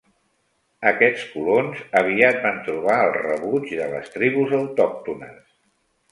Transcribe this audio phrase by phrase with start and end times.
[0.91, 5.37] Aquests colons aviat van trobar el rebuig de les tribus autòctones.